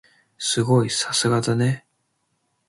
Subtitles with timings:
[0.39, 0.89] すごい！
[0.89, 1.85] さすがだね。